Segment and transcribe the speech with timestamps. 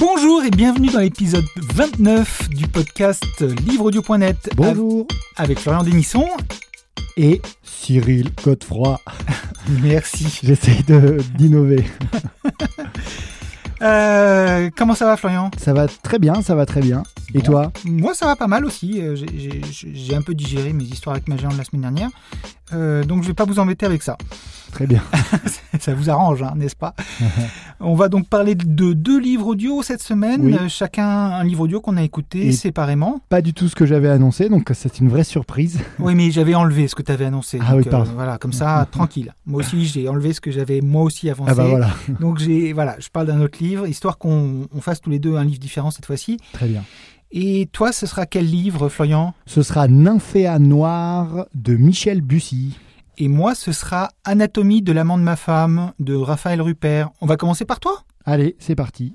[0.00, 4.50] Bonjour et bienvenue dans l'épisode 29 du podcast livreaudio.net.
[4.56, 5.06] Bonjour.
[5.36, 6.26] Avec Florian Denisson.
[7.16, 8.98] Et Cyril Godefroy.
[9.82, 10.40] Merci.
[10.42, 10.82] J'essaye
[11.36, 11.84] d'innover.
[13.82, 15.50] Euh, comment ça va Florian?
[15.56, 17.02] Ça va très bien, ça va très bien.
[17.32, 17.44] Et Bon.
[17.44, 17.72] toi?
[17.86, 19.00] Moi ça va pas mal aussi.
[19.00, 22.10] Euh, j'ai un peu digéré mes histoires avec ma géante la semaine dernière.
[22.74, 24.18] Euh, donc je vais pas vous embêter avec ça.
[24.70, 25.02] Très bien.
[25.80, 26.94] ça vous arrange, hein, n'est-ce pas?
[27.82, 30.40] On va donc parler de deux livres audio cette semaine.
[30.44, 30.54] Oui.
[30.54, 33.20] Euh, chacun un livre audio qu'on a écouté Et- séparément.
[33.30, 35.78] Pas du tout ce que j'avais annoncé, donc c'est une vraie surprise.
[35.98, 37.58] Oui, mais j'avais enlevé ce que tu avais annoncé.
[37.62, 38.10] Ah Donc, oui, pardon.
[38.14, 39.32] voilà, comme ça, tranquille.
[39.46, 41.50] Moi aussi, j'ai enlevé ce que j'avais moi aussi avancé.
[41.52, 41.90] Ah bah voilà,
[42.20, 45.36] Donc j'ai voilà, je parle d'un autre livre, histoire qu'on on fasse tous les deux
[45.36, 46.36] un livre différent cette fois-ci.
[46.52, 46.82] très bien.
[47.32, 49.34] Et toi, ce sera quel livre, Florian?
[49.46, 52.76] Ce sera Nymphéa Noire de Michel Bussy.
[53.22, 57.10] Et moi, ce sera Anatomie de l'amant de ma femme de Raphaël Rupert.
[57.20, 58.02] On va commencer par toi?
[58.24, 59.14] Allez, c'est parti.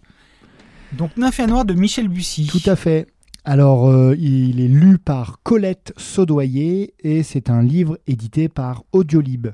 [0.96, 2.46] Donc Nymphéa Noire de Michel Bussy.
[2.46, 3.08] Tout à fait.
[3.46, 9.48] Alors, euh, il est lu par Colette Saudoyer et c'est un livre édité par Audiolib.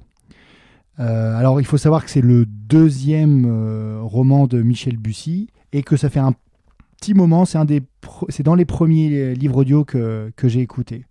[1.00, 5.82] Euh, alors, il faut savoir que c'est le deuxième euh, roman de Michel Bussy et
[5.82, 6.34] que ça fait un
[7.00, 10.60] petit moment, c'est un des pro- c'est dans les premiers livres audio que, que j'ai
[10.60, 11.06] écoutés.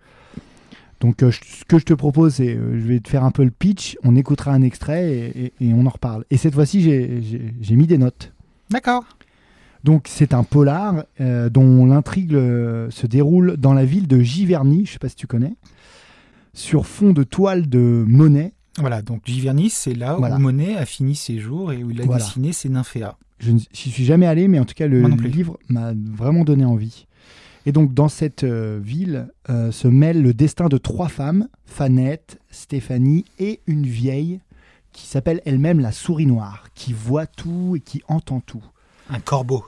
[1.01, 3.31] Donc, euh, je- ce que je te propose, c'est euh, je vais te faire un
[3.31, 6.25] peu le pitch, on écoutera un extrait et, et- et on en reparle.
[6.31, 8.33] Et cette fois-ci, j'ai- mis des notes.
[8.71, 9.05] D'accord.
[9.83, 14.85] Donc c'est un polar euh, dont l'intrigue euh, se déroule dans la ville de Giverny,
[14.85, 15.55] je sais pas si tu connais,
[16.53, 18.53] sur fond de toile de Monet.
[18.79, 20.37] Voilà, donc Giverny, c'est là Voilà.
[20.37, 22.23] où Monet a fini ses jours et où il a Voilà.
[22.23, 23.17] dessiné ses nymphéas.
[23.39, 27.07] Je n'y suis jamais allé, mais en tout cas le livre m'a vraiment donné envie.
[27.67, 32.39] Et donc dans cette euh, ville euh, se mêle le destin de trois femmes, Fanette,
[32.51, 34.41] Stéphanie et une vieille
[34.93, 38.65] qui s'appelle elle-même la souris noire, qui voit tout et qui entend tout.
[39.09, 39.65] Un corbeau.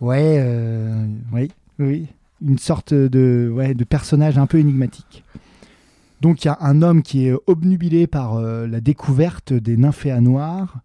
[0.00, 2.06] Ouais, euh, oui, oui.
[2.42, 5.22] Une sorte de, ouais, de personnage un peu énigmatique.
[6.20, 10.80] Donc il y a un homme qui est obnubilé par la découverte des nymphéas noires,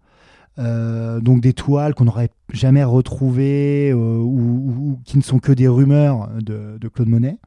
[0.59, 5.67] euh, donc des toiles qu'on n'aurait jamais retrouvées euh, ou, qui ne sont que des
[5.67, 7.37] rumeurs de, de Claude Monet.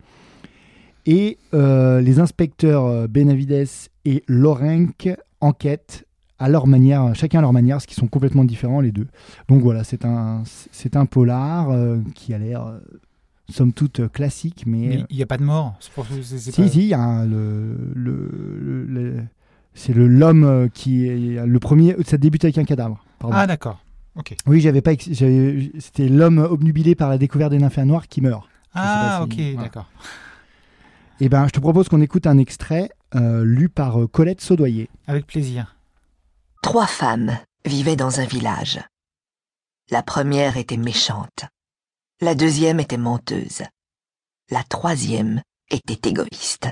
[1.07, 3.67] Et euh, les inspecteurs Benavides
[4.05, 6.07] et Lorenc enquêtent
[6.39, 9.07] à leur manière, chacun à leur manière, ce qui sont complètement différents les deux.
[9.49, 11.69] Donc voilà, c'est un, c'est un polar
[12.15, 12.81] qui a l'air,
[13.49, 15.05] somme toute, classique, mais...
[15.11, 15.75] Il n'y a pas de mort.
[15.81, 18.29] C'est pour- si, pas- si, il y a un- le, le,
[18.61, 19.17] le- le-
[19.75, 21.97] c'est le l'homme euh, qui est le premier.
[22.05, 23.05] Ça débute avec un cadavre.
[23.19, 23.37] Pardon.
[23.37, 23.79] Ah d'accord.
[24.15, 24.35] Ok.
[24.47, 24.93] oui, j'avais pas.
[24.99, 28.47] C'était l'homme obnubilé par la découverte des nymphéas noires qui meurt.
[28.75, 29.63] Ah ok, voilà.
[29.63, 29.87] d'accord.
[31.21, 34.91] Et ben, je te propose qu'on écoute un extrait euh, lu par euh, Colette Saudoyer.
[35.07, 35.77] Avec plaisir.
[36.63, 38.81] Trois femmes vivaient dans un village.
[39.91, 41.45] La première était méchante.
[42.21, 43.63] La deuxième était menteuse.
[44.51, 46.69] La troisième était égoïste.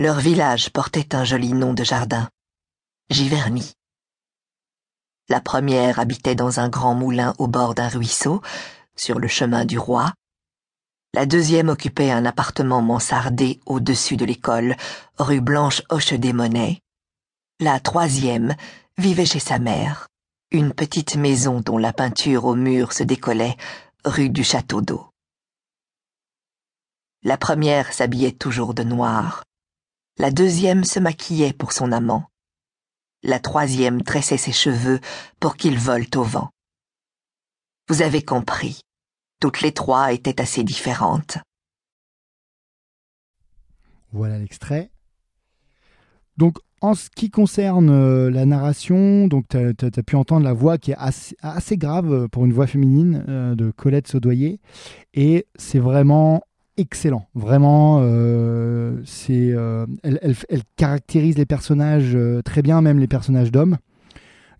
[0.00, 2.30] Leur village portait un joli nom de jardin.
[3.10, 3.72] Giverny.
[5.28, 8.40] La première habitait dans un grand moulin au bord d'un ruisseau,
[8.94, 10.14] sur le chemin du roi.
[11.14, 14.76] La deuxième occupait un appartement mansardé au-dessus de l'école,
[15.18, 16.78] rue Blanche Hoche des Monnaies.
[17.58, 18.54] La troisième
[18.98, 20.06] vivait chez sa mère,
[20.52, 23.56] une petite maison dont la peinture au mur se décollait,
[24.04, 25.10] rue du Château d'Eau.
[27.24, 29.42] La première s'habillait toujours de noir.
[30.20, 32.24] La deuxième se maquillait pour son amant.
[33.22, 34.98] La troisième tressait ses cheveux
[35.38, 36.50] pour qu'ils volent au vent.
[37.88, 38.80] Vous avez compris.
[39.40, 41.38] Toutes les trois étaient assez différentes.
[44.10, 44.90] Voilà l'extrait.
[46.36, 50.78] Donc, en ce qui concerne euh, la narration, donc tu as, pu entendre la voix
[50.78, 50.96] qui est
[51.40, 54.60] assez, grave pour une voix féminine euh, de Colette Saudoyer.
[55.14, 56.42] Et c'est vraiment
[56.78, 57.28] excellent.
[57.34, 63.76] Vraiment, euh, c'est, euh, elle, caractérise les personnages euh, très bien, même les personnages d'hommes,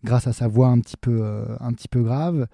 [0.05, 1.25] grâce à sa voix un petit peu,
[1.61, 2.47] un petit peu grave.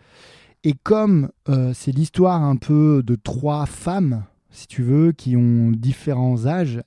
[0.63, 1.31] Et comme
[1.75, 6.81] c'est l'histoire un peu de trois femmes, si tu veux, qui ont différents âges,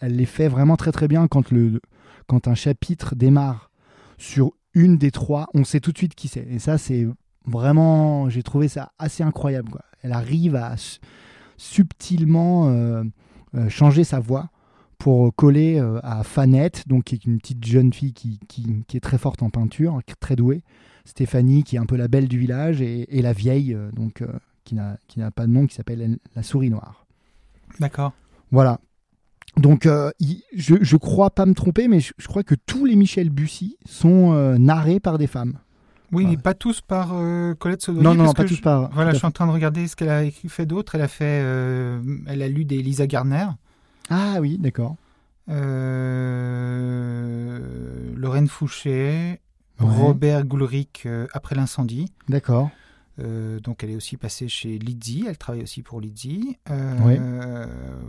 [0.00, 1.80] elle les fait vraiment très très bien quand, le,
[2.26, 3.70] quand un chapitre démarre
[4.18, 6.46] sur une des trois, on sait tout de suite qui c'est.
[6.50, 7.06] Et ça, c'est
[7.46, 9.70] vraiment, j'ai trouvé ça assez incroyable.
[9.70, 9.82] Quoi.
[10.02, 10.74] Elle arrive à
[11.56, 13.04] subtilement euh,
[13.54, 14.50] euh, changer sa voix
[14.98, 18.96] pour coller euh, à Fanette, donc qui est une petite jeune fille qui, qui- qui
[18.96, 20.62] est très forte en peinture, très douée.
[21.04, 24.24] Stéphanie, qui est un peu la belle du village, et, et la vieille, euh, donc
[24.64, 27.04] qui n'a pas de nom, qui s'appelle elle, la souris noire.
[27.78, 28.12] D'accord.
[28.50, 28.80] Voilà.
[29.58, 30.10] Donc, euh,
[30.56, 33.76] je, je crois pas me tromper, mais je, je crois que tous les Michel Bussy
[33.84, 35.58] sont euh, narrés par des femmes.
[36.14, 36.30] Oui, Ouais.
[36.30, 38.04] mais pas tous par euh, Colette Sodoyer.
[38.08, 38.90] Non, non, pas tous par.
[38.92, 40.94] Voilà, je suis en train de regarder ce qu'elle a écrit- fait d'autre.
[40.94, 43.46] Elle a fait, euh, elle a lu des Lisa Gardner,
[44.10, 44.96] Ah oui, d'accord.
[46.74, 47.58] euh,
[48.16, 49.40] Lorraine Fouché,
[49.80, 49.86] Ouais.
[49.90, 52.06] Robert Goulric euh, après l'incendie.
[52.28, 52.70] D'accord.
[53.20, 56.56] Euh, donc elle est aussi passée chez Lizzy, elle travaille aussi pour Lizzy.
[56.70, 57.20] Euh, Ouais.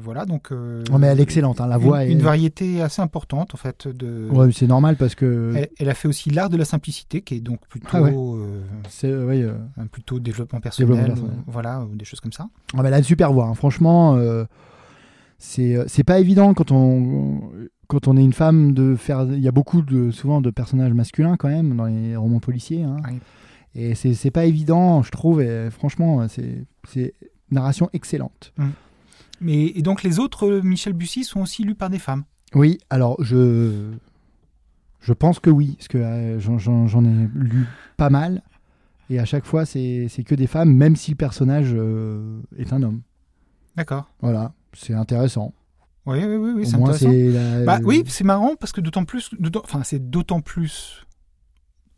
[0.01, 0.51] Voilà, donc.
[0.51, 2.11] euh, Oh, mais elle est excellente, hein, la une- voix est.
[2.11, 3.87] Une variété assez importante en fait.
[3.87, 4.27] De...
[4.31, 5.53] Ouais, c'est normal parce que.
[5.55, 8.13] Elle, elle a fait aussi l'art de la simplicité, qui est donc plutôt, Ah ouais.
[8.15, 9.11] euh, C'est,
[9.79, 11.43] un plutôt développement personnel, Développement personnel.
[11.47, 12.47] voilà, ou des choses comme ça.
[12.75, 13.45] Ah, mais elle a une super voix.
[13.45, 13.53] hein.
[13.53, 14.17] Franchement,
[15.37, 17.41] c'est c'est pas évident quand on
[17.87, 19.23] quand on est une femme de faire.
[19.31, 22.83] Il y a beaucoup de souvent de personnages masculins quand même dans les romans policiers.
[22.83, 22.97] hein.
[23.07, 23.19] Oui.
[23.75, 25.41] Et c'est pas évident, je trouve.
[25.41, 27.11] Et franchement, c'est une
[27.51, 28.53] narration excellente.
[29.41, 32.23] Mais et donc les autres euh, Michel Bussy sont aussi lus par des femmes?
[32.53, 33.91] Oui, alors je
[35.01, 37.65] je pense que oui, parce que euh, j'en- ai lu
[37.97, 38.41] pas mal.
[39.09, 42.81] Et à chaque fois, c'est que des femmes, même si le personnage euh, est un
[42.81, 43.01] homme.
[43.75, 44.09] D'accord.
[44.21, 45.53] Voilà, c'est intéressant.
[46.07, 47.11] Oui, oui, oui, oui c'est intéressant.
[47.11, 49.31] la- Bah oui, c'est marrant parce que d'autant plus,
[49.63, 51.05] enfin c'est d'autant plus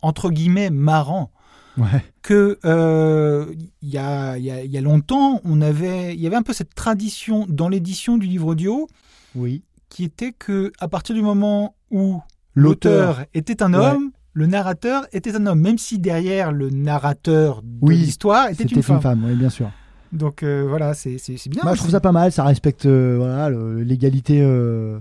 [0.02, 1.30] entre guillemets marrant
[1.78, 2.02] Ouais.
[2.22, 3.46] que euh,
[3.82, 6.52] il y, a, y a- y a longtemps, on avait, il y avait un peu
[6.52, 8.88] cette tradition dans l'édition du livre audio
[9.34, 9.62] Oui.
[9.88, 12.20] qui était que à partir du moment où
[12.54, 13.24] L'auteur.
[13.34, 17.96] était un homme, le narrateur était un homme, même si derrière le narrateur de Oui,
[17.96, 19.24] l'histoire était une femme.
[19.26, 19.70] oui, bien sûr.
[20.12, 21.16] Donc euh, voilà, c'est
[21.48, 21.62] bien.
[21.62, 22.32] Moi, je trouve ça pas mal.
[22.32, 24.98] Ça respecte euh, voilà, l'égalité euh,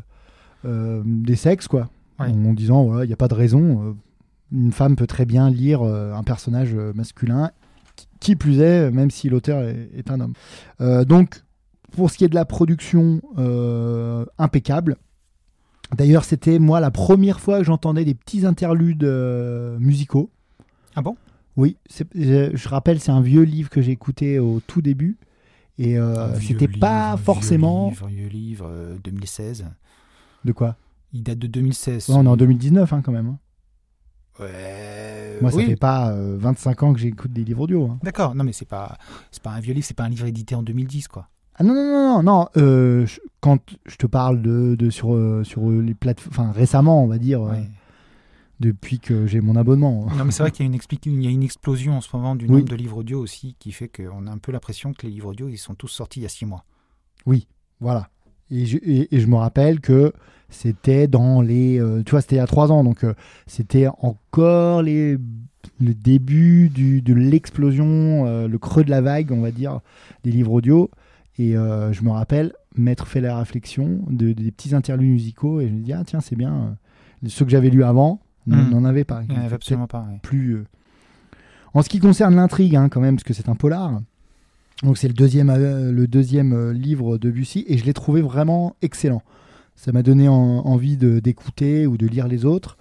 [0.63, 1.89] des sexes, quoi.
[2.19, 2.27] Ouais.
[2.29, 3.95] En disant, voilà, il n'y a pas de raison.
[4.51, 7.51] Une femme peut très bien lire euh, un personnage euh, masculin,
[8.19, 10.33] qui- plus est, même si l'auteur est, est un homme.
[10.81, 11.43] Euh, donc,
[11.91, 14.97] pour ce qui est de la production, euh, impeccable.
[15.95, 20.29] D'ailleurs, c'était moi la première fois que j'entendais des petits interludes euh, musicaux.
[20.95, 21.15] Ah bon?
[21.55, 21.77] Oui,
[22.13, 25.17] je, je rappelle, c'est un vieux livre que j'ai écouté au tout début.
[25.79, 27.89] Et euh, c'était pas livre, forcément.
[27.89, 29.65] Vieux livre, vieux livre, euh, 2016.
[30.43, 30.75] De quoi?
[31.13, 32.09] Il date de 2016.
[32.09, 33.37] Ouais, On est en 2019 hein, quand même.
[34.39, 34.43] Hein.
[34.43, 35.37] Ouais.
[35.41, 35.65] Moi, ça oui.
[35.65, 37.85] fait pas euh, 25 ans que j'écoute des livres audio.
[37.85, 37.99] hein.
[38.03, 38.35] D'accord.
[38.35, 38.97] Non, mais c'est pas,
[39.31, 41.27] c'est pas un vieux livre, c'est pas un livre édité en 2010, quoi.
[41.59, 42.47] Ah non, non, non, non, non.
[42.57, 46.31] euh, je- quand je te parle de, de sur, euh, sur les plateformes.
[46.49, 47.67] Enfin, récemment, on va dire, euh, Ouais.
[48.59, 50.07] depuis que j'ai mon abonnement.
[50.15, 52.01] Non, mais c'est vrai qu'il y a, une expli- il y a une explosion en
[52.01, 52.51] ce moment du Oui.
[52.51, 55.29] nombre de livres audio aussi, qui fait qu'on a un peu l'impression que les livres
[55.29, 56.63] audio, ils sont tous sortis il y a six mois.
[57.79, 58.09] Voilà.
[58.51, 60.13] Et je, et, et je me rappelle que
[60.49, 61.79] c'était dans les.
[61.79, 63.13] euh, tu vois, c'était il y a trois ans, donc euh,
[63.45, 65.17] c'était encore les,
[65.79, 69.81] le début du, de l'explosion, euh, le creux de la vague, on va dire,
[70.23, 70.89] des livres audio.
[71.39, 75.73] Et je me rappelle m'être fait la réflexion de, des petits interludes musicaux et je
[75.73, 76.75] me dis, ah tiens, c'est bien.
[77.27, 79.21] Ceux que j'avais lus avant, n'en avait pas.
[79.29, 80.07] Il avait absolument pas.
[80.09, 80.17] ouais.
[80.23, 80.63] plus.
[81.75, 84.01] En ce qui concerne l'intrigue, hein, quand même, parce que c'est un polar.
[84.83, 88.21] Donc c'est le deuxième, euh, le deuxième euh, livre de Bussy et je l'ai trouvé
[88.21, 89.23] vraiment excellent.
[89.75, 92.77] Ça m'a donné en- envie d'écouter ou de lire les autres.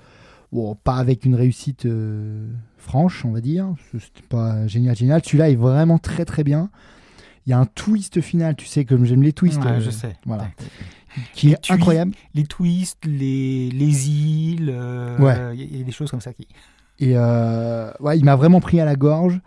[0.52, 2.46] Bon, pas avec une réussite euh,
[2.78, 3.74] franche, on va dire.
[3.92, 5.20] C'était pas génial, génial.
[5.24, 6.70] Celui-là est vraiment très très bien.
[7.46, 9.90] Il y a un twist final, tu sais, comme j'aime les twists, Ouais, euh, je
[9.90, 10.16] sais.
[10.26, 10.44] voilà.
[10.44, 10.64] Ouais.
[11.34, 12.12] qui Les est incroyable.
[12.34, 15.34] Les twists, les, les îles, euh, Ouais.
[15.54, 16.46] il y, a- il y a des choses comme ça qui.
[16.98, 19.40] Et ouais, il m'a vraiment pris à la gorge.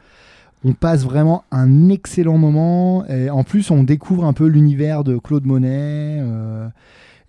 [0.66, 3.06] On passe vraiment un excellent moment.
[3.08, 6.68] Et en plus, on découvre un peu l'univers de Claude Monet, euh,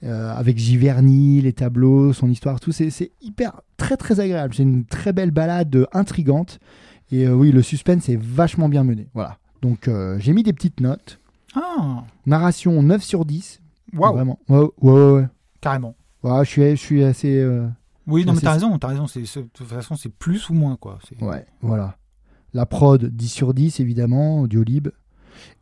[0.03, 2.73] euh, avec Giverny, les tableaux, son histoire, tout.
[2.73, 4.55] C'est hyper, très, très agréable.
[4.55, 6.59] C'est une très belle balade intrigante.
[7.13, 9.09] Et euh, oui, le suspense est vachement bien mené.
[9.15, 9.39] Voilà.
[9.63, 11.21] Donc, euh, j'ai mis des petites notes.
[11.55, 13.61] Ah, Narration 9 sur 10.
[13.95, 14.39] waouh, Vraiment.
[14.49, 15.27] Ouais, ouais, ouais.
[15.61, 15.95] carrément.
[16.23, 17.45] Ouais, je, suis, je suis assez.
[18.07, 19.05] Oui, non, mais t'as raison, t'as raison.
[19.05, 20.99] De toute façon, c'est plus ou moins, quoi.
[21.21, 21.97] Ouais, voilà.
[22.55, 24.89] La prod 10 sur 10 évidemment, Audiolib.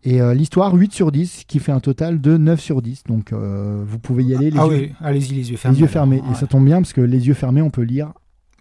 [0.05, 3.05] Et euh, l'histoire 8 sur 10 qui fait un total de 9 sur 10.
[3.05, 5.77] Donc euh, vous pouvez y aller les, ah yeux, oui, allez-y, les yeux fermés.
[5.77, 6.23] les yeux fermés.
[6.31, 8.13] Et ça tombe bien parce que les yeux fermés on peut lire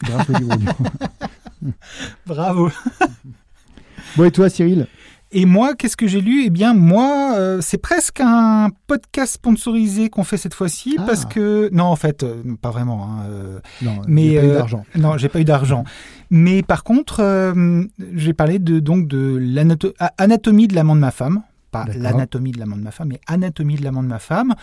[0.04, 0.70] grâce au livre audio.
[2.28, 2.70] Bravo.
[4.16, 4.88] bon et toi Cyril?
[5.34, 6.44] Et moi, qu'est-ce que j'ai lu?
[6.46, 11.04] Eh bien, moi, euh, c'est presque un podcast sponsorisé qu'on fait cette fois-ci Ah.
[11.06, 13.04] parce que non, en fait, euh, pas vraiment.
[13.04, 14.84] hein, euh, Non, Mais, pas eu d'argent.
[14.96, 15.84] non, j'ai pas eu d'argent.
[16.30, 21.02] Mais par contre, euh, j'ai parlé de donc de l'anato- a- anatomie de l'amant de
[21.02, 21.42] ma femme.
[21.72, 24.56] Pas l'anatomie de l'amant de ma femme, mais anatomie de l'amant de ma femme.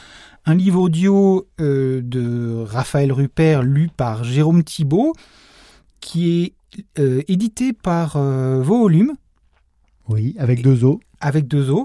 [0.46, 5.12] Un livre audio euh, de Raphaël Rupert lu par Jérôme Thibault,
[6.00, 6.52] qui est
[6.98, 9.12] euh, édité par Volume
[10.08, 10.96] Oui, avec deux os.
[11.20, 11.84] avec deux os.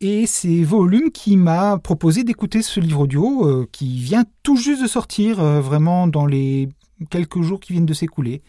[0.00, 4.82] Et c'est Volume qui m'a proposé d'écouter ce livre audio euh, qui vient tout juste
[4.82, 6.68] de sortir, euh, vraiment dans les
[7.10, 8.42] quelques jours qui viennent de s'écouler.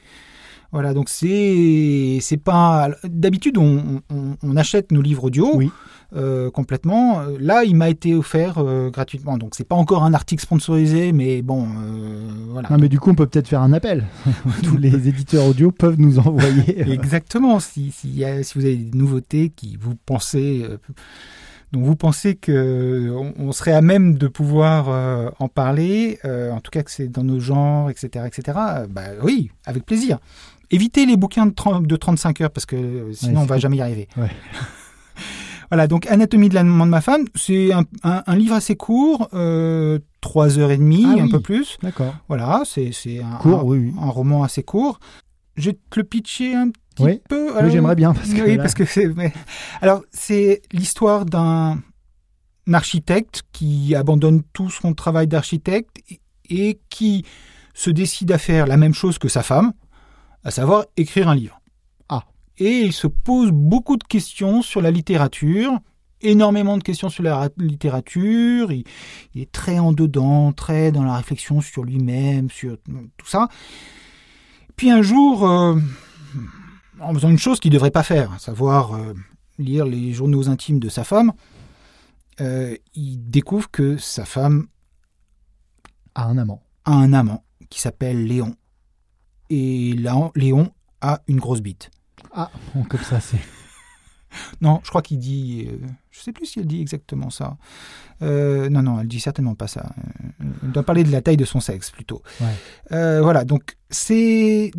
[0.74, 5.70] Voilà, donc c'est c'est pas d'habitude on, on- on achète nos livres audio Oui.
[6.16, 7.22] euh, complètement.
[7.40, 11.42] Là, il m'a été offert euh, gratuitement, donc c'est pas encore un article sponsorisé, mais
[11.44, 12.70] bon, euh, voilà.
[12.72, 14.06] Non, mais du coup, on peut peut-être faire un appel.
[14.64, 16.92] Tous les éditeurs audio peuvent nous envoyer.
[16.92, 17.60] Exactement.
[17.60, 20.66] Si, si, si vous avez des nouveautés qui vous pensez,
[21.72, 26.60] dont vous pensez que on, serait à même de pouvoir euh, en parler, euh, en
[26.62, 28.58] tout cas que c'est dans nos genres, etc., etc.
[28.90, 30.20] bah oui, avec plaisir.
[30.74, 33.58] Évitez les bouquins de, 30 de 35 heures parce que euh, sinon Ouais, on va
[33.60, 34.08] jamais y arriver.
[34.18, 34.32] Ouais.
[35.70, 39.30] voilà, donc Anatomie de l'amant de ma femme, c'est un, un- un livre assez court,
[39.34, 41.30] euh, trois heures et demie, Ah un oui.
[41.32, 41.78] peu plus.
[41.82, 42.16] D'accord.
[42.28, 43.94] Voilà, c'est un, Court, un- oui, oui.
[44.02, 45.00] un roman assez court.
[45.56, 47.22] Je vais te le pitcher un petit Oui.
[47.30, 47.52] peu.
[47.64, 48.42] Oui, j'aimerais bien parce que.
[48.42, 49.08] oui, là- parce que c'est.
[49.16, 49.34] mais-
[49.82, 51.78] Alors, c'est l'histoire d'un
[52.72, 55.98] architecte qui abandonne tout son travail d'architecte
[56.50, 57.26] et qui
[57.74, 59.74] se décide à faire la même chose que sa femme,
[60.44, 61.60] à savoir écrire un livre.
[62.10, 62.24] Ah.
[62.58, 65.80] Et il se pose beaucoup de questions sur la littérature,
[66.22, 68.72] énormément de questions sur la ra- littérature.
[68.72, 68.84] Il,
[69.34, 72.78] il est très en dedans, très dans la réflexion sur lui-même, sur
[73.18, 73.48] tout ça.
[74.76, 75.80] Puis un jour, euh,
[77.00, 79.14] en faisant une chose qu'il ne devrait pas faire, à savoir euh,
[79.60, 81.32] lire les journaux intimes de sa femme,
[82.42, 84.68] euh, il découvre que sa femme
[86.16, 86.64] À un amant.
[86.86, 88.56] a un amant qui s'appelle Léon.
[89.50, 90.72] Et là, Léon
[91.02, 91.92] a une grosse bite.
[92.34, 93.38] Ah, bon, comme ça, c'est.
[94.62, 95.68] Non, je crois qu'il dit.
[95.70, 95.78] euh,
[96.10, 97.56] je sais plus si elle dit exactement ça.
[98.24, 99.94] Euh, non, non, elle dit certainement pas ça.
[100.42, 102.24] Euh, Elle doit parler de la taille de son sexe plutôt.
[102.42, 102.48] Ouais.
[102.94, 104.72] Euh, voilà, donc c'est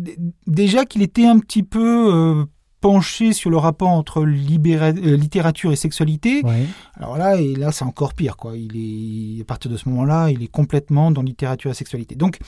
[0.45, 2.45] déjà qu'il était un petit peu euh,
[2.81, 6.41] penché sur le rapport entre libéra- euh, littérature et sexualité.
[6.43, 6.65] Ouais.
[6.95, 8.57] Alors là, et là, c'est encore pire, quoi.
[8.57, 12.15] Il est à partir de ce moment-là, il est complètement dans littérature et sexualité.
[12.15, 12.39] Donc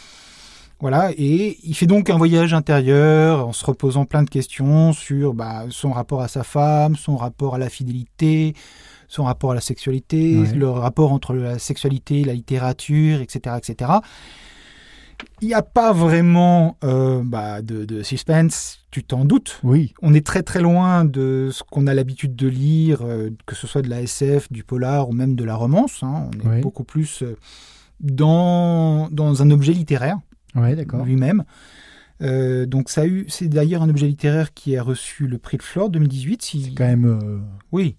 [0.79, 5.33] voilà, et il fait donc un voyage intérieur en se reposant plein de questions sur
[5.33, 8.53] bah, son rapport à sa femme, son rapport à la fidélité,
[9.07, 10.53] son rapport à la sexualité, Ouais.
[10.53, 13.91] le rapport entre la sexualité, la littérature, etc., etc.
[15.41, 19.59] Il n'y a pas vraiment euh, bah, de, de suspense, tu t'en doutes.
[19.63, 19.93] Oui.
[20.03, 23.65] On est très très loin de ce qu'on a l'habitude de lire, euh, que ce
[23.65, 26.03] soit de la SF, du polar ou même de la romance.
[26.03, 26.29] hein.
[26.45, 26.61] On est Oui.
[26.61, 27.35] beaucoup plus euh,
[27.99, 30.17] dans, dans un objet littéraire
[30.55, 31.05] Ouais, d'accord.
[31.05, 31.43] lui-même.
[32.21, 35.57] Euh, donc ça a eu, c'est d'ailleurs un objet littéraire qui a reçu le prix
[35.57, 36.41] de Flore 2018.
[36.41, 37.05] Si, C'est quand même.
[37.05, 37.39] euh,
[37.71, 37.95] oui,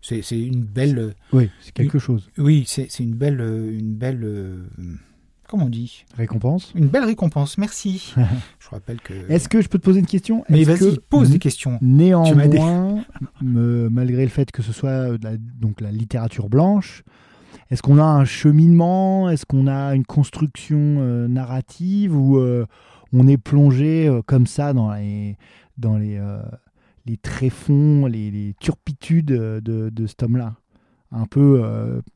[0.00, 2.30] c'est c'est une belle, Oui, c'est quelque chose.
[2.38, 4.64] oui, c'est c'est une belle, une belle, euh,
[5.46, 6.72] comment on dit, Récompense.
[6.74, 7.58] une belle récompense.
[7.58, 8.14] Merci.
[8.60, 9.12] Je rappelle que.
[9.30, 10.42] Est-ce que je peux te poser une question?
[10.48, 11.78] Mais Est-ce vas-y, pose des questions.
[11.82, 13.04] Néanmoins,
[13.42, 17.02] malgré le fait que ce soit la, donc la littérature blanche,
[17.70, 19.30] est-ce qu'on a un cheminement?
[19.30, 22.66] Est-ce qu'on a une construction euh, narrative ou euh,
[23.12, 25.36] on est plongé euh, comme ça dans les,
[25.78, 26.20] dans les,
[27.06, 30.54] les tréfonds, les, les turpitudes de, de cet homme-là?
[31.12, 31.62] Un peu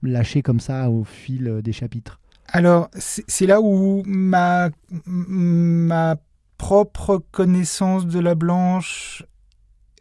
[0.03, 2.19] lâché comme ça au fil des chapitres.
[2.49, 4.71] Alors, c'est c'est là où ma,
[5.07, 6.17] ma
[6.57, 9.23] propre connaissance de la blanche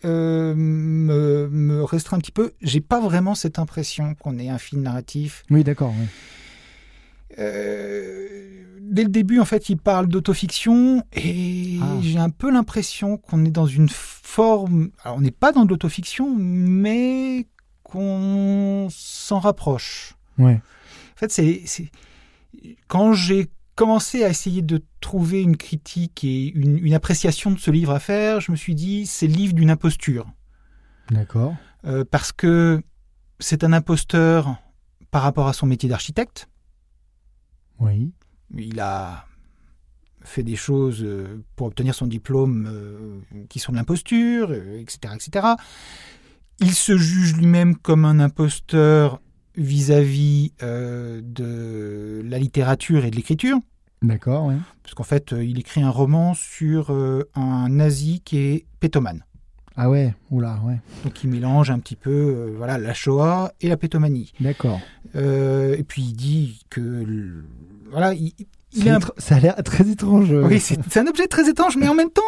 [0.06, 2.52] euh, me, me restreint un petit peu.
[2.62, 5.44] J'ai pas vraiment cette impression qu'on ait un fil narratif.
[5.50, 5.94] Oui, d'accord.
[7.40, 8.28] Euh,
[8.82, 11.98] dès le début, en fait, il parle d'autofiction et Ah.
[12.02, 14.90] j'ai un peu l'impression qu'on est dans une forme.
[15.04, 17.48] Alors, on n'est pas dans de l'autofiction, mais
[17.84, 20.14] qu'on s'en rapproche.
[20.38, 20.60] Ouais.
[21.16, 21.90] En fait, c'est-
[22.88, 27.72] quand j'ai commencé à essayer de trouver une critique et une, une appréciation de ce
[27.72, 30.26] livre à faire, je me suis dit c'est le livre d'une imposture
[31.12, 31.56] D'accord.
[31.86, 32.82] Euh, parce que
[33.40, 34.58] c'est un imposteur
[35.12, 36.50] par rapport à son métier d'architecte.
[37.80, 38.12] Oui.
[38.56, 39.26] Il a
[40.22, 45.48] fait des choses euh, pour obtenir son diplôme euh, qui sont de l'imposture, etc., etc.
[46.60, 49.22] Il se juge lui-même comme un imposteur
[49.58, 53.58] vis-à-vis euh, de la littérature et de l'écriture,
[54.04, 54.56] D'accord, ouais.
[54.84, 59.24] parce qu'en fait, euh, il écrit un roman sur euh, un nazi qui est pétomane.
[59.78, 60.80] Ah ouais, oula, ouais.
[61.04, 64.34] Donc il mélange un petit peu euh, voilà, la Shoah et la pétomanie.
[64.42, 64.80] D'accord.
[65.16, 66.82] Euh, et puis il dit que...
[66.82, 67.46] le-
[67.92, 68.34] Voilà, il,
[68.74, 70.32] il un Ça a l'air très étrange.
[70.32, 70.46] euh.
[70.48, 72.22] Oui, c'est un objet très étrange, mais en même temps,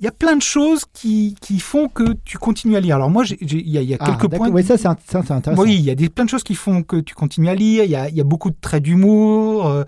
[0.00, 2.96] il y a plein de choses qui, qui font que tu continues à lire.
[2.96, 4.46] Alors moi, il y y a Ah, quelques d'accord.
[4.46, 4.50] points.
[4.54, 5.60] Ouais, ça, c'est intéressant.
[5.62, 7.84] oui, il y a des, plein de choses qui font que tu continues à lire.
[7.84, 9.66] Il y a, y a beaucoup de traits d'humour.
[9.66, 9.84] euh,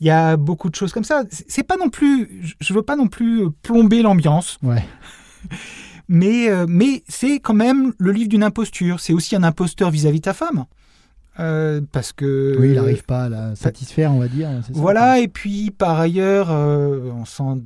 [0.00, 1.24] il y a beaucoup de choses comme ça.
[1.30, 2.54] C'est pas non plus.
[2.60, 4.84] je- veux pas non plus plomber l'ambiance, Ouais.
[6.20, 9.00] mais euh, mais c'est quand même le livre d'une imposture.
[9.00, 10.66] C'est aussi un imposteur vis-à-vis de ta femme.
[11.40, 14.48] euh, parce que Oui, il n'arrive pas à la satisfaire, on va dire.
[14.62, 17.62] ça, Voilà, et puis par ailleurs, euh, on sent,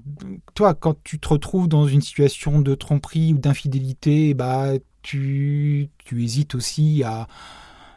[0.54, 4.68] toi, quand tu te retrouves dans une situation de tromperie ou d'infidélité, bah,
[5.02, 7.26] tu, tu hésites aussi à,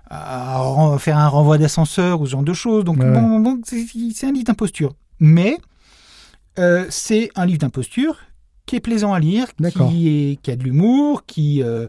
[0.09, 2.83] à faire un renvoi d'ascenseur ou ce genre de choses.
[2.83, 4.93] Donc, Ouais, bon, donc, c'est c'est un livre d'imposture.
[5.19, 5.57] Mais
[6.57, 8.17] euh, c'est un livre d'imposture
[8.69, 9.47] qui est plaisant à lire,
[9.89, 11.63] qui, est, qui a de l'humour, qui.
[11.63, 11.87] euh,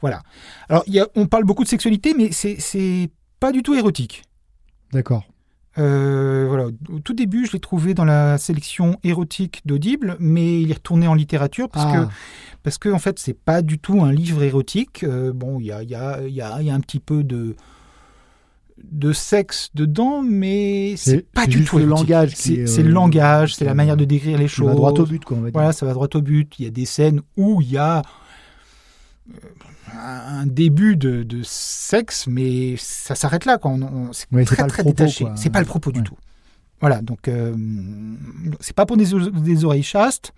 [0.00, 0.22] voilà.
[0.68, 3.08] Alors, il y a- on parle beaucoup de sexualité, mais c'est-
[3.40, 4.22] pas du tout érotique.
[4.92, 5.24] D'accord.
[5.78, 6.68] Euh, voilà.
[6.88, 11.06] Au tout début, je l'ai trouvé dans la sélection érotique d'Audible, mais il est retourné
[11.06, 12.12] en littérature parce Ah, que
[12.62, 15.04] parce que en fait, c'est pas du tout un livre érotique.
[15.04, 17.54] Euh, bon, il y a, y, a, y a un petit peu de
[18.82, 22.90] de sexe dedans, mais c'est pas du tout le langage C'est est, c'est euh, le
[22.90, 24.68] langage, c'est la manière de décrire les choses.
[24.68, 25.52] vas droit au but, quoi, on va dire.
[25.54, 26.54] Voilà, ça va droit au but.
[26.58, 28.02] Il y a des scènes où il y a
[29.30, 29.38] euh,
[29.94, 33.58] un début de, de sexe, mais ça s'arrête là.
[33.58, 33.76] Quoi.
[34.12, 35.26] C'est Ouais, très très propos, détaché.
[35.36, 36.16] C'est pas le propos du tout.
[36.80, 37.54] Voilà, donc euh,
[38.60, 40.32] c'est pas pour des, oreilles chastes,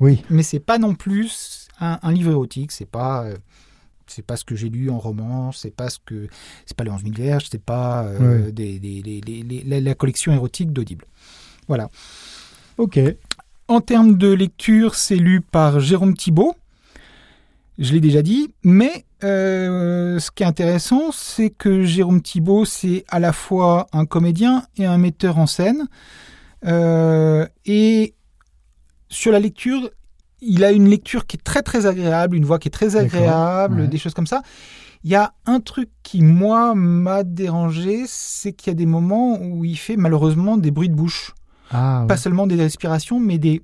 [0.00, 2.72] Oui, mais c'est pas non plus un, un livre érotique.
[2.72, 3.36] C'est pas euh,
[4.06, 5.52] c'est pas ce que j'ai lu en roman.
[5.52, 6.28] C'est pas ce que
[6.66, 7.46] c'est pas les 11 000 verges.
[7.50, 8.52] C'est pas euh, Ouais.
[8.52, 11.04] des, des- les- les- les- la, la collection érotique d'Audible.
[11.68, 11.88] Voilà.
[12.78, 12.98] ok.
[13.68, 16.54] En termes de lecture, c'est lu par Jérôme Thibault.
[17.78, 23.04] Je l'ai déjà dit, mais euh, ce qui est intéressant, c'est que Jérôme Thibault, c'est
[23.08, 25.88] à la fois un comédien et un metteur en scène.
[26.64, 28.14] Euh, et
[29.08, 29.90] sur la lecture,
[30.46, 33.82] il a une lecture qui est très très agréable, une voix qui est très agréable,
[33.82, 33.88] ouais.
[33.88, 34.42] des choses comme ça.
[35.04, 39.38] Il y a un truc qui, moi, m'a dérangé, c'est qu'il y a des moments
[39.40, 41.32] où il fait malheureusement des bruits de bouche
[41.70, 42.06] Ah, ouais.
[42.08, 43.62] pas seulement des respirations, mais des,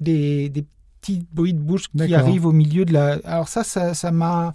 [0.00, 0.64] des, des
[1.00, 3.18] petits bruits de bouche qui arrivent au milieu de la.
[3.24, 4.54] Alors ça, ça, ça m'a.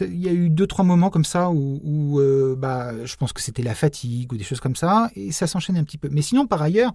[0.00, 3.34] Il y a eu deux trois moments comme ça où, où, euh, bah, je pense
[3.34, 6.08] que c'était la fatigue ou des choses comme ça, et ça s'enchaîne un petit peu.
[6.10, 6.94] Mais sinon, par ailleurs,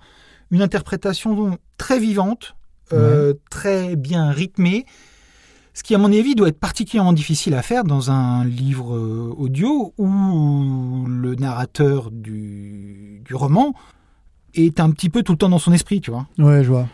[0.49, 2.55] une interprétation très vivante,
[2.93, 4.85] euh, très bien rythmée,
[5.73, 9.33] ce qui à mon avis doit être particulièrement difficile à faire dans un livre euh,
[9.37, 13.73] audio où le narrateur du, du roman
[14.53, 16.27] est un petit peu tout le temps dans son esprit, tu vois.
[16.39, 16.87] Ouais, je vois.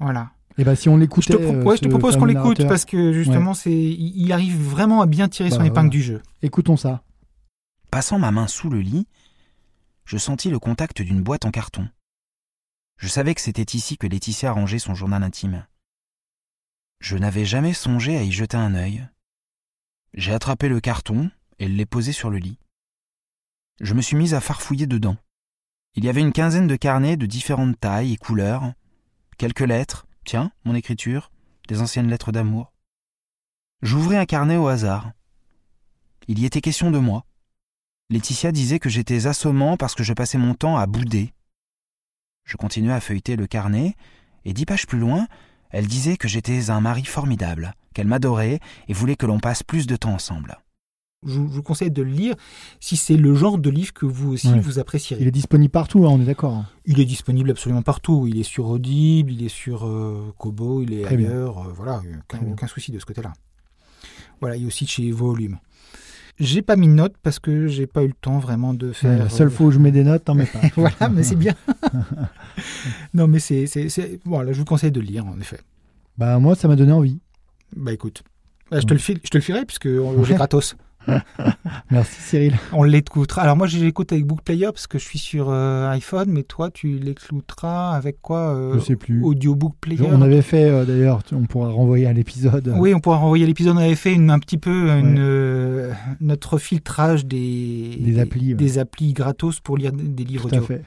[0.00, 0.30] Voilà.
[0.58, 1.32] Et bah, si on Je l'écoutait.
[1.34, 3.72] te, pro- euh, ouais, je te ce propose qu'on l'écoute narrateur, parce que justement, c'est,
[3.72, 5.88] il il arrive vraiment à bien tirer Bah, son épingle voilà.
[5.90, 6.20] du jeu.
[6.42, 7.02] Écoutons ça.
[7.90, 9.06] Passant ma main sous le lit,
[10.04, 11.88] je sentis le contact d'une boîte en carton.
[13.00, 15.66] Je savais que c'était ici que Laetitia rangeait son journal intime.
[17.00, 19.08] Je n'avais jamais songé à y jeter un œil.
[20.12, 22.58] J'ai attrapé le carton et l'ai posé sur le lit.
[23.80, 25.16] Je me suis mis à farfouiller dedans.
[25.94, 28.74] Il y avait une quinzaine de carnets de différentes tailles et couleurs,
[29.38, 31.32] quelques lettres, tiens, mon écriture,
[31.68, 32.74] des anciennes lettres d'amour.
[33.80, 35.12] J'ouvris un carnet au hasard.
[36.28, 37.24] Il y était question de moi.
[38.10, 41.32] Laetitia disait que j'étais assommant parce que je passais mon temps à bouder.
[42.50, 43.94] Je continuais à feuilleter le carnet,
[44.44, 45.28] et dix pages plus loin,
[45.70, 48.58] elle disait que j'étais un mari formidable, qu'elle m'adorait
[48.88, 50.58] et voulait que l'on passe plus de temps ensemble.
[51.24, 52.34] Je, vous conseille de le lire
[52.80, 55.20] si c'est le genre de livre que vous aussi vous apprécierez.
[55.20, 56.64] Il est disponible partout, hein, on est d'accord.
[56.86, 58.26] Il est disponible absolument partout.
[58.26, 61.58] Il est sur Audible, il est sur euh, Kobo, il est Très ailleurs.
[61.58, 63.32] euh, voilà, aucun, aucun souci de ce côté-là.
[64.40, 65.58] Voilà, il est aussi chez Volume.
[66.40, 68.92] J'ai pas mis de notes parce que j'ai pas eu le temps vraiment de Ouais,
[68.94, 69.18] faire.
[69.18, 70.60] la seule euh, fois où je mets des notes, t'en mets pas.
[70.74, 71.54] voilà, mais c'est bien.
[73.14, 73.66] non, mais c'est,
[74.24, 75.58] Voilà, je vous conseille de lire, en effet.
[76.18, 77.18] Bah, moi, ça m'a donné envie.
[77.76, 78.22] Bah écoute,
[78.70, 80.36] Bah, je, te le file, je te le filerai puisque on- j'ai Ouais.
[80.36, 80.76] gratos.
[81.90, 82.54] Merci, Cyril.
[82.72, 83.42] On l'écoutera.
[83.42, 86.70] Alors moi, je l'écoute avec Bookplayer parce que je suis sur euh, iPhone, mais toi,
[86.70, 89.22] tu l'écouteras avec quoi euh, Je sais plus.
[89.22, 90.06] Audiobook Player?
[90.10, 92.72] On avait fait, euh, d'ailleurs, on pourra renvoyer à l'épisode.
[92.76, 93.76] Oui, on pourra renvoyer l'épisode.
[93.76, 98.54] On avait fait une- un petit peu une, euh, notre filtrage des, Des applis, ouais.
[98.54, 100.66] des applis gratos pour lire des livres Tout à audio.
[100.66, 100.82] fait.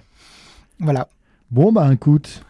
[0.79, 1.07] Voilà.
[1.51, 2.43] Bon, bah, écoute.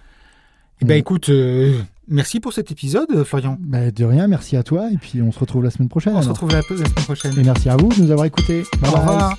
[0.81, 3.57] Eh ben écoute, euh, merci pour cet épisode, euh, Florian.
[3.59, 4.89] Bah, de rien, merci à toi.
[4.91, 6.15] Et puis, on se retrouve la semaine prochaine.
[6.15, 7.37] On se retrouve la semaine prochaine.
[7.37, 8.63] Et merci à vous de nous avoir écoutés.
[8.81, 9.01] Bye Au bye.
[9.01, 9.37] revoir.